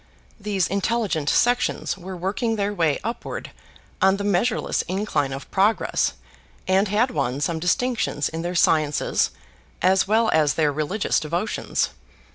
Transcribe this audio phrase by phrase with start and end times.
[0.39, 3.51] These intelligent sections were working their way upward
[4.01, 6.13] on the measureless incline of progress
[6.67, 9.29] and had won some distinctions in their sciences,
[9.79, 11.89] as well as their religious devotions.